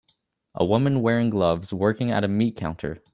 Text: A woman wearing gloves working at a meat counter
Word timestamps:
A 0.55 0.65
woman 0.65 1.01
wearing 1.03 1.29
gloves 1.29 1.71
working 1.71 2.09
at 2.09 2.23
a 2.23 2.27
meat 2.27 2.55
counter 2.55 3.03